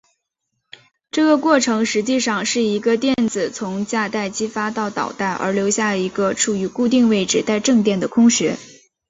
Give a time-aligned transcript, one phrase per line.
[1.11, 8.57] 这个过程实际上是一个电子从价带激发到导带而留下一个处于固定位置带正电的空穴。